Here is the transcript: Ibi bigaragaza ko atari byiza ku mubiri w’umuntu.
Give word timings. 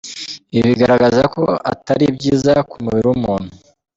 Ibi 0.57 0.65
bigaragaza 0.71 1.21
ko 1.33 1.43
atari 1.71 2.05
byiza 2.15 2.53
ku 2.69 2.75
mubiri 2.83 3.07
w’umuntu. 3.09 3.51